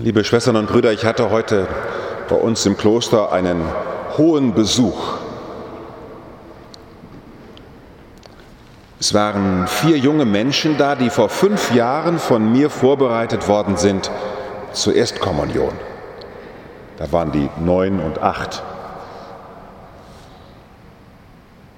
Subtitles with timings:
[0.00, 1.68] Liebe Schwestern und Brüder, ich hatte heute
[2.28, 3.62] bei uns im Kloster einen
[4.18, 5.18] hohen Besuch.
[8.98, 14.10] Es waren vier junge Menschen da, die vor fünf Jahren von mir vorbereitet worden sind
[14.72, 15.74] zur Erstkommunion.
[16.96, 18.64] Da waren die neun und acht.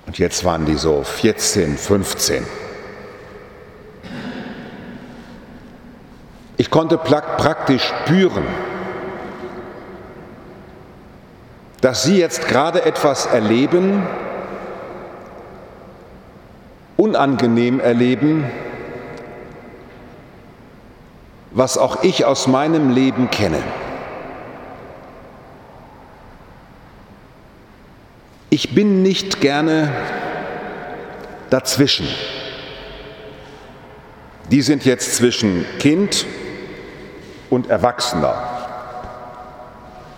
[0.06, 2.46] Und jetzt waren die so 14, 15.
[6.66, 8.42] Ich konnte praktisch spüren,
[11.80, 14.02] dass Sie jetzt gerade etwas erleben,
[16.96, 18.50] unangenehm erleben,
[21.52, 23.62] was auch ich aus meinem Leben kenne.
[28.50, 29.92] Ich bin nicht gerne
[31.48, 32.08] dazwischen.
[34.50, 36.26] Die sind jetzt zwischen Kind
[37.50, 38.34] und Erwachsener.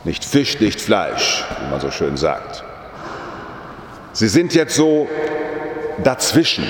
[0.05, 2.65] Nicht Fisch, nicht Fleisch, wie man so schön sagt.
[4.13, 5.09] Sie sind jetzt so
[6.03, 6.65] dazwischen.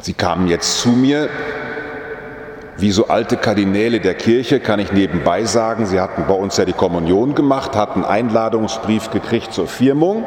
[0.00, 1.28] Sie kamen jetzt zu mir,
[2.78, 5.86] wie so alte Kardinäle der Kirche, kann ich nebenbei sagen.
[5.86, 10.24] Sie hatten bei uns ja die Kommunion gemacht, hatten Einladungsbrief gekriegt zur Firmung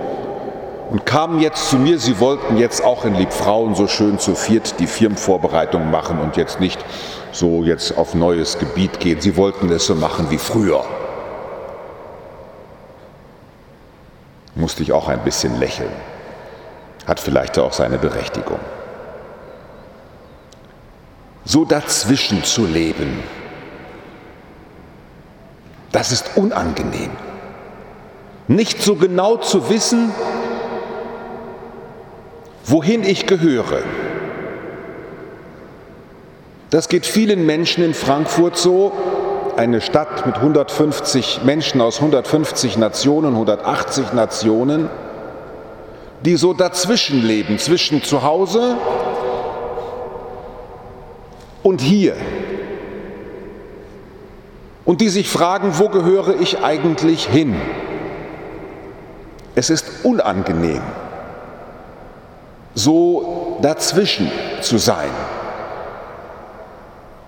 [0.89, 1.99] und kamen jetzt zu mir.
[1.99, 6.59] Sie wollten jetzt auch in Liebfrauen so schön zu viert die Firmenvorbereitung machen und jetzt
[6.59, 6.83] nicht
[7.31, 9.21] so jetzt auf neues Gebiet gehen.
[9.21, 10.83] Sie wollten es so machen wie früher.
[14.55, 15.91] Musste ich auch ein bisschen lächeln.
[17.07, 18.59] Hat vielleicht auch seine Berechtigung.
[21.45, 23.23] So dazwischen zu leben,
[25.91, 27.11] das ist unangenehm.
[28.47, 30.11] Nicht so genau zu wissen,
[32.65, 33.81] wohin ich gehöre.
[36.69, 38.91] Das geht vielen Menschen in Frankfurt so,
[39.57, 44.89] eine Stadt mit 150 Menschen aus 150 Nationen, 180 Nationen,
[46.23, 48.77] die so dazwischen leben, zwischen zu Hause
[51.63, 52.15] und hier.
[54.85, 57.55] Und die sich fragen, wo gehöre ich eigentlich hin?
[59.55, 60.81] Es ist unangenehm,
[62.75, 65.09] so dazwischen zu sein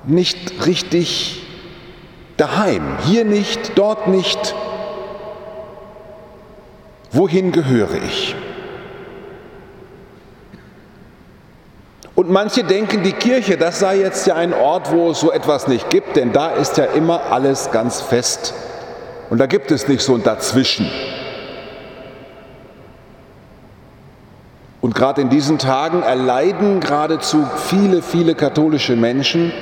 [0.06, 1.44] nicht richtig
[2.38, 2.98] daheim.
[3.06, 4.56] Hier nicht, dort nicht.
[7.12, 8.36] Wohin gehöre ich?
[12.16, 15.68] Und manche denken, die Kirche, das sei jetzt ja ein Ort, wo es so etwas
[15.68, 18.54] nicht gibt, denn da ist ja immer alles ganz fest.
[19.30, 20.90] Und da gibt es nicht so ein Dazwischen.
[24.82, 29.54] Und gerade in diesen Tagen erleiden geradezu viele, viele katholische Menschen,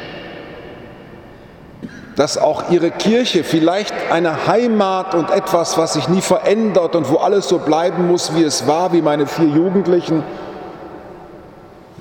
[2.20, 7.16] dass auch ihre Kirche vielleicht eine Heimat und etwas, was sich nie verändert und wo
[7.16, 10.22] alles so bleiben muss, wie es war, wie meine vier Jugendlichen,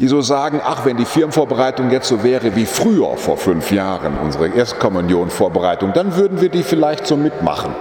[0.00, 4.18] die so sagen, ach, wenn die Firmenvorbereitung jetzt so wäre wie früher vor fünf Jahren,
[4.18, 7.72] unsere Erstkommunionvorbereitung, dann würden wir die vielleicht so mitmachen.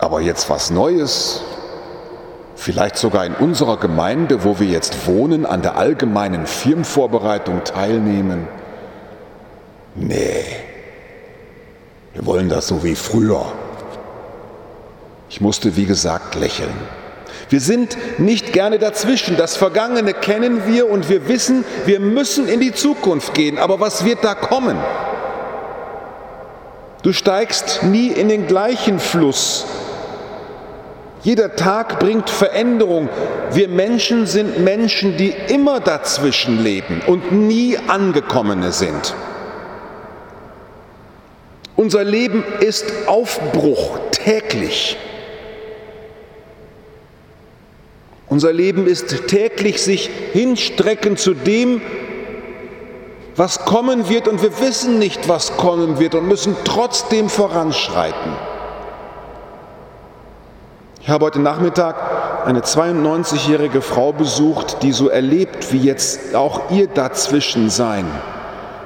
[0.00, 1.44] Aber jetzt was Neues,
[2.56, 8.48] vielleicht sogar in unserer Gemeinde, wo wir jetzt wohnen, an der allgemeinen Firmenvorbereitung teilnehmen.
[9.94, 10.44] Nee,
[12.14, 13.44] wir wollen das so wie früher.
[15.28, 16.74] Ich musste, wie gesagt, lächeln.
[17.48, 19.36] Wir sind nicht gerne dazwischen.
[19.36, 23.58] Das Vergangene kennen wir und wir wissen, wir müssen in die Zukunft gehen.
[23.58, 24.78] Aber was wird da kommen?
[27.02, 29.66] Du steigst nie in den gleichen Fluss.
[31.22, 33.08] Jeder Tag bringt Veränderung.
[33.52, 39.14] Wir Menschen sind Menschen, die immer dazwischen leben und nie angekommene sind.
[41.82, 44.96] Unser Leben ist Aufbruch täglich.
[48.28, 51.82] Unser Leben ist täglich sich hinstrecken zu dem,
[53.34, 58.32] was kommen wird und wir wissen nicht, was kommen wird und müssen trotzdem voranschreiten.
[61.00, 66.86] Ich habe heute Nachmittag eine 92-jährige Frau besucht, die so erlebt, wie jetzt auch ihr
[66.86, 68.06] dazwischen sein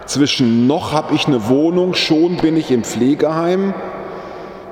[0.07, 3.75] zwischen noch habe ich eine Wohnung, schon bin ich im Pflegeheim,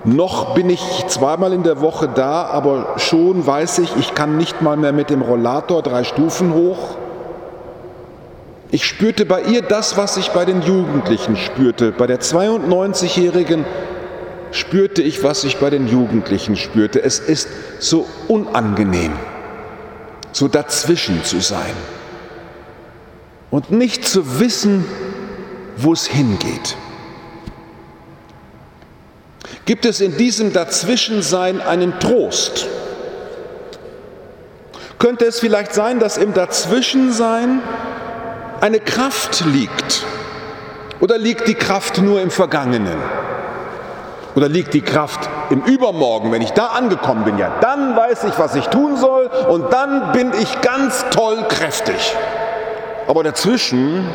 [0.05, 4.63] noch bin ich zweimal in der Woche da, aber schon weiß ich, ich kann nicht
[4.63, 6.97] mal mehr mit dem Rollator drei Stufen hoch.
[8.71, 11.93] Ich spürte bei ihr das, was ich bei den Jugendlichen spürte.
[11.93, 13.65] Bei der 92-Jährigen
[14.51, 17.03] spürte ich, was ich bei den Jugendlichen spürte.
[17.03, 17.49] Es ist
[17.79, 19.13] so unangenehm,
[20.33, 21.75] so dazwischen zu sein.
[23.55, 24.85] und nicht zu wissen,
[25.76, 26.76] wo es hingeht.
[29.67, 32.67] Gibt es in diesem Dazwischensein einen Trost?
[34.99, 37.61] Könnte es vielleicht sein, dass im Dazwischensein
[38.61, 40.05] eine Kraft liegt?
[41.00, 42.97] Oder liegt die Kraft nur im Vergangenen?
[44.35, 47.38] Oder liegt die Kraft im Übermorgen, wenn ich da angekommen bin?
[47.38, 52.15] Ja, dann weiß ich, was ich tun soll und dann bin ich ganz toll kräftig.
[53.06, 54.09] Aber dazwischen,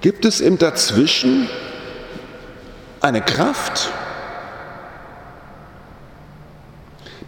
[0.00, 1.48] gibt es im Dazwischen
[3.00, 3.90] eine Kraft?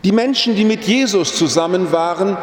[0.05, 2.37] Die Menschen, die mit Jesus zusammen waren,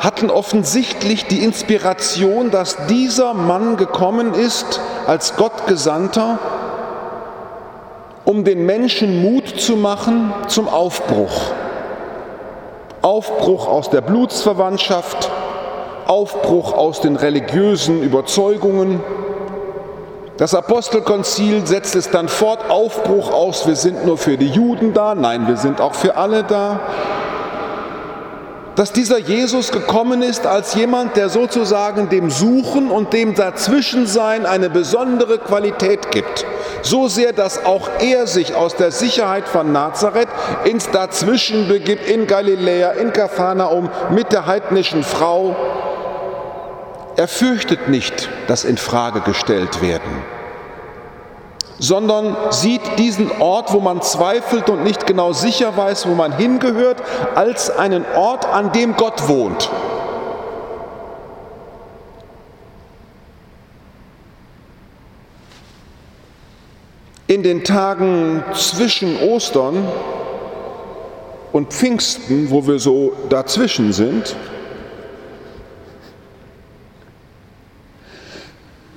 [0.00, 6.38] hatten offensichtlich die Inspiration, dass dieser Mann gekommen ist als Gottgesandter,
[8.24, 11.52] um den Menschen Mut zu machen zum Aufbruch.
[13.02, 15.30] Aufbruch aus der Blutsverwandtschaft,
[16.06, 19.02] Aufbruch aus den religiösen Überzeugungen.
[20.36, 25.14] Das Apostelkonzil setzt es dann fort, Aufbruch aus, wir sind nur für die Juden da,
[25.14, 26.80] nein, wir sind auch für alle da
[28.76, 34.68] dass dieser Jesus gekommen ist als jemand, der sozusagen dem Suchen und dem Dazwischensein eine
[34.68, 36.44] besondere Qualität gibt.
[36.82, 40.28] So sehr, dass auch er sich aus der Sicherheit von Nazareth
[40.64, 45.54] ins Dazwischen begibt, in Galiläa, in Kapharnaum, mit der heidnischen Frau.
[47.16, 50.24] Er fürchtet nicht das in Frage gestellt werden
[51.78, 57.02] sondern sieht diesen Ort, wo man zweifelt und nicht genau sicher weiß, wo man hingehört,
[57.34, 59.70] als einen Ort, an dem Gott wohnt.
[67.26, 69.88] In den Tagen zwischen Ostern
[71.52, 74.36] und Pfingsten, wo wir so dazwischen sind,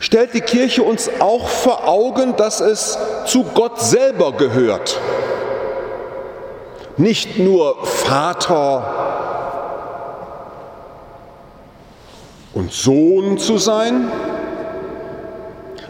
[0.08, 4.98] stellt die Kirche uns auch vor Augen, dass es zu Gott selber gehört.
[6.96, 8.86] Nicht nur Vater
[12.54, 14.10] und Sohn zu sein,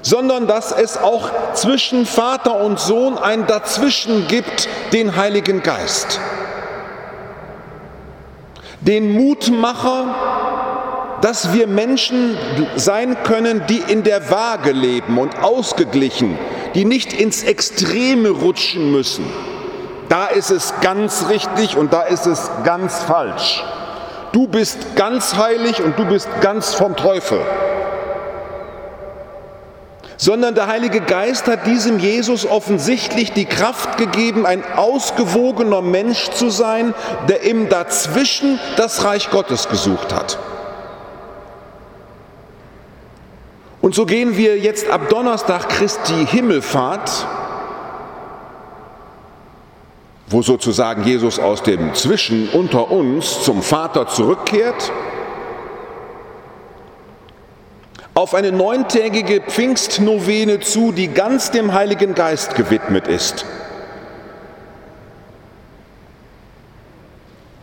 [0.01, 6.19] sondern dass es auch zwischen Vater und Sohn ein Dazwischen gibt, den Heiligen Geist.
[8.81, 10.56] Den Mutmacher,
[11.21, 12.37] dass wir Menschen
[12.75, 16.37] sein können, die in der Waage leben und ausgeglichen,
[16.75, 19.25] die nicht ins Extreme rutschen müssen.
[20.09, 23.63] Da ist es ganz richtig und da ist es ganz falsch.
[24.31, 27.39] Du bist ganz heilig und du bist ganz vom Teufel.
[30.17, 36.49] Sondern der Heilige Geist hat diesem Jesus offensichtlich die Kraft gegeben, ein ausgewogener Mensch zu
[36.49, 36.93] sein,
[37.27, 40.39] der im Dazwischen das Reich Gottes gesucht hat.
[43.87, 47.25] Und so gehen wir jetzt ab Donnerstag Christi Himmelfahrt,
[50.27, 54.91] wo sozusagen Jesus aus dem Zwischen unter uns zum Vater zurückkehrt,
[58.13, 63.45] auf eine neuntägige Pfingstnovene zu, die ganz dem Heiligen Geist gewidmet ist.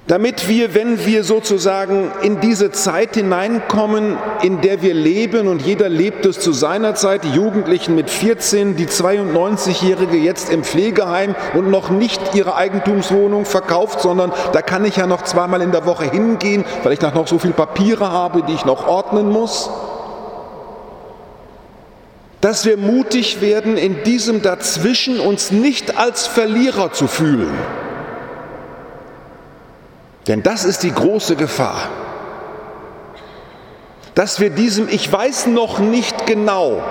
[0.06, 5.88] Damit wir, wenn wir sozusagen in diese Zeit hineinkommen, in der wir leben, und jeder
[5.88, 11.70] lebt es zu seiner Zeit, die Jugendlichen mit 14, die 92-Jährige jetzt im Pflegeheim und
[11.70, 16.10] noch nicht ihre Eigentumswohnung verkauft, sondern da kann ich ja noch zweimal in der Woche
[16.10, 19.70] hingehen, weil ich noch so viele Papiere habe, die ich noch ordnen muss.
[22.42, 27.54] Dass wir mutig werden, in diesem Dazwischen uns nicht als Verlierer zu fühlen
[30.26, 31.88] denn das ist die große Gefahr,
[34.14, 36.82] dass wir diesem Ich weiß noch nicht genau,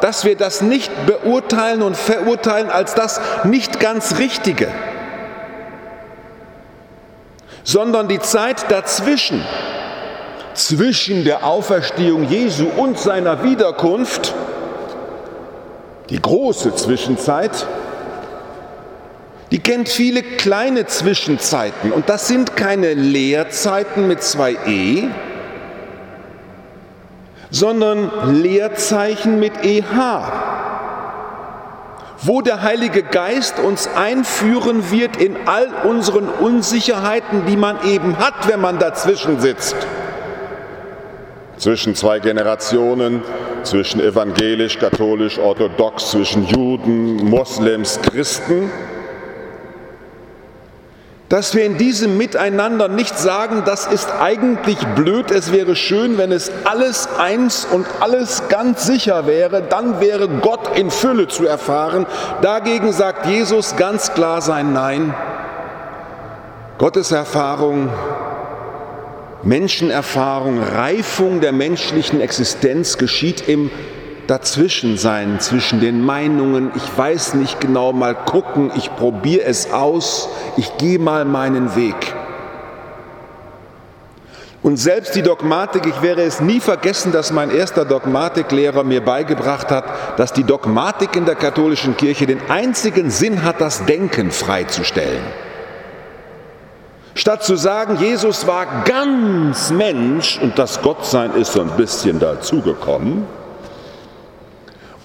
[0.00, 4.68] dass wir das nicht beurteilen und verurteilen als das nicht ganz Richtige,
[7.64, 9.44] sondern die Zeit dazwischen,
[10.54, 14.34] zwischen der Auferstehung Jesu und seiner Wiederkunft,
[16.10, 17.66] die große Zwischenzeit,
[19.50, 25.08] die kennt viele kleine Zwischenzeiten und das sind keine Leerzeiten mit zwei E,
[27.50, 29.84] sondern Leerzeichen mit EH,
[32.20, 38.48] wo der Heilige Geist uns einführen wird in all unseren Unsicherheiten, die man eben hat,
[38.48, 39.76] wenn man dazwischen sitzt.
[41.56, 43.22] Zwischen zwei Generationen,
[43.62, 48.70] zwischen evangelisch, katholisch, orthodox, zwischen Juden, Moslems, Christen
[51.28, 56.32] Dass wir in diesem Miteinander nicht sagen, das ist eigentlich blöd, es wäre schön, wenn
[56.32, 62.06] es alles eins und alles ganz sicher wäre, dann wäre Gott in Fülle zu erfahren.
[62.40, 65.14] Dagegen sagt Jesus ganz klar sein Nein.
[66.78, 67.90] Gottes Erfahrung,
[69.42, 73.70] Menschenerfahrung, Reifung der menschlichen Existenz geschieht im
[74.28, 80.76] Dazwischensein, zwischen den Meinungen, ich weiß nicht genau, mal gucken, ich probiere es aus, ich
[80.76, 82.14] gehe mal meinen Weg.
[84.62, 89.70] Und selbst die Dogmatik, ich werde es nie vergessen, dass mein erster Dogmatiklehrer mir beigebracht
[89.70, 89.86] hat,
[90.18, 95.22] dass die Dogmatik in der katholischen Kirche den einzigen Sinn hat, das Denken freizustellen.
[97.14, 103.26] Statt zu sagen, Jesus war ganz Mensch und das Gottsein ist so ein bisschen dazugekommen,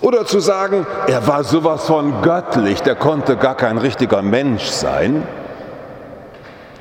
[0.03, 5.25] oder zu sagen, er war sowas von göttlich, der konnte gar kein richtiger Mensch sein,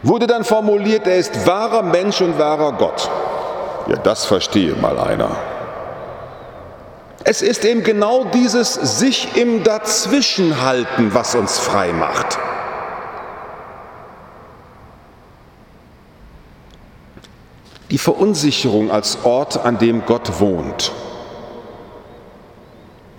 [0.03, 3.09] wurde dann formuliert, er ist wahrer Mensch und wahrer Gott.
[3.87, 5.37] Ja, das verstehe mal einer.
[7.23, 12.39] Es ist eben genau dieses sich im Dazwischenhalten, was uns frei macht.
[17.93, 20.91] Die Verunsicherung als Ort, an dem Gott wohnt.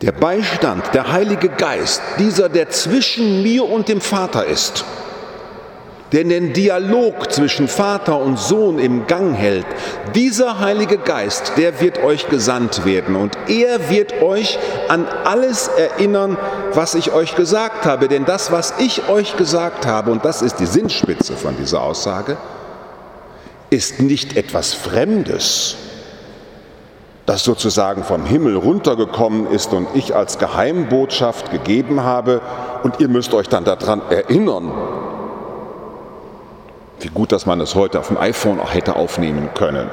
[0.04, 4.84] Der Beistand, der Heilige Geist, dieser, der zwischen mir und dem Vater ist,
[6.12, 9.66] der den Dialog zwischen Vater und Sohn im Gang hält,
[10.14, 16.38] dieser Heilige Geist, der wird euch gesandt werden und er wird euch an alles erinnern,
[16.74, 18.10] was ich euch gesagt habe.
[18.10, 22.36] Denn das, was ich euch gesagt habe, und das ist die Sinnspitze von dieser Aussage,
[23.70, 25.78] ist nicht etwas Fremdes,
[27.25, 32.42] das sozusagen vom Himmel runtergekommen ist und ich als Geheimbotschaft gegeben habe
[32.84, 34.72] und ihr müsst euch dann daran erinnern.
[37.00, 39.89] Wie gut, dass man es heute auf dem iPhone auch hätte aufnehmen können.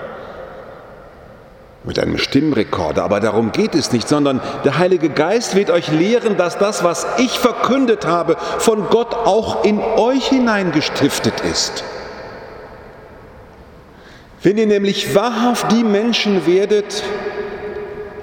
[1.83, 3.05] Mit einem Stimmrekorder.
[3.05, 7.07] Aber darum geht es nicht, sondern der Heilige Geist wird euch lehren, dass das, was
[7.19, 11.85] ich verkündet habe, von Gott auch in euch hineingestiftet ist.
[14.43, 17.03] Wenn ihr nämlich wahrhaft die Menschen werdet,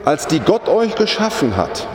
[0.04, 1.88] als die Gott euch geschaffen hat,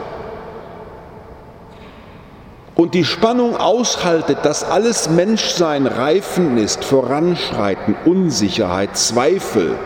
[2.75, 9.77] und die Spannung aushaltet, dass alles Menschsein Reifen ist, Voranschreiten, Unsicherheit, Zweifel,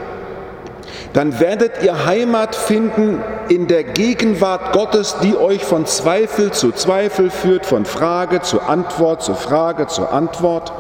[1.12, 7.30] dann werdet ihr Heimat finden in der Gegenwart Gottes, die euch von Zweifel zu Zweifel
[7.30, 10.72] führt, von Frage zu Antwort zu Frage zu Antwort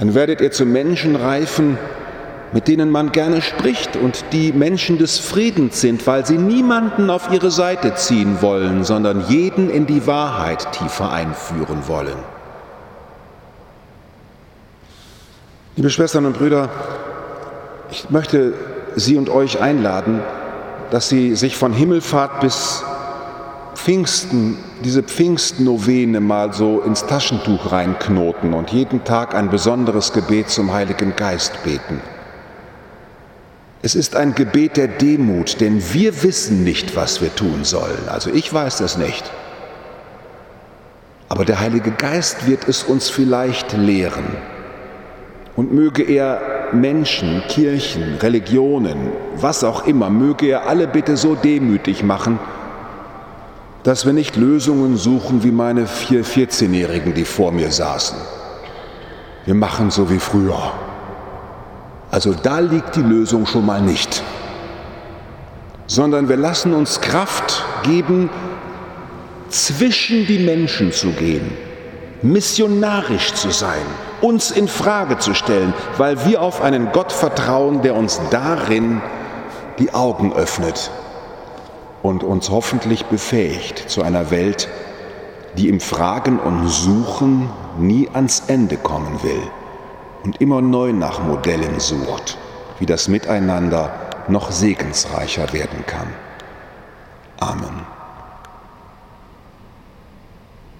[0.00, 1.76] dann werdet ihr zu Menschen reifen,
[2.52, 7.30] mit denen man gerne spricht und die Menschen des Friedens sind, weil sie niemanden auf
[7.30, 12.16] ihre Seite ziehen wollen, sondern jeden in die Wahrheit tiefer einführen wollen.
[15.76, 16.70] Liebe Schwestern und Brüder,
[17.90, 18.54] ich möchte
[18.96, 20.20] Sie und euch einladen,
[20.90, 22.82] dass Sie sich von Himmelfahrt bis
[23.74, 30.72] Pfingsten, diese Pfingstnovene mal so ins Taschentuch reinknoten und jeden Tag ein besonderes Gebet zum
[30.72, 32.00] Heiligen Geist beten.
[33.82, 38.08] Es ist ein Gebet der Demut, denn wir wissen nicht, was wir tun sollen.
[38.08, 39.30] Also ich weiß das nicht.
[41.30, 44.24] Aber der Heilige Geist wird es uns vielleicht lehren.
[45.56, 46.40] Und möge er
[46.72, 52.38] Menschen, Kirchen, Religionen, was auch immer, möge er alle bitte so demütig machen,
[53.82, 58.18] dass wir nicht Lösungen suchen wie meine vier 14-Jährigen, die vor mir saßen.
[59.46, 60.72] Wir machen so wie früher.
[62.10, 64.22] Also da liegt die Lösung schon mal nicht.
[65.86, 68.28] Sondern wir lassen uns Kraft geben,
[69.48, 71.50] zwischen die Menschen zu gehen,
[72.22, 73.82] missionarisch zu sein,
[74.20, 79.00] uns in Frage zu stellen, weil wir auf einen Gott vertrauen, der uns darin
[79.80, 80.92] die Augen öffnet
[82.02, 84.68] und uns hoffentlich befähigt zu einer Welt,
[85.56, 89.42] die im Fragen und Suchen nie ans Ende kommen will
[90.24, 92.38] und immer neu nach Modellen sucht,
[92.78, 93.92] wie das Miteinander
[94.28, 96.08] noch segensreicher werden kann.
[97.38, 97.99] Amen.